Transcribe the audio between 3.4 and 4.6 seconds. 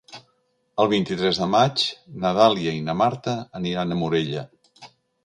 aniran a Morella.